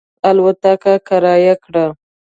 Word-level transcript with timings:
الوتکه 0.29 0.93
کرایه 1.07 1.55
کړه. 1.63 1.85